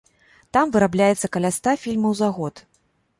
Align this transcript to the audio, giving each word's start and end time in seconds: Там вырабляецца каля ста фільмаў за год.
Там 0.55 0.71
вырабляецца 0.75 1.29
каля 1.37 1.51
ста 1.57 1.73
фільмаў 1.83 2.17
за 2.21 2.31
год. 2.39 2.55